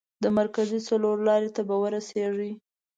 مرکزي 0.39 0.79
څلور 0.89 1.15
لارې 1.27 1.49
ته 1.55 1.61
به 1.67 1.75
ورسېږئ. 1.81 2.51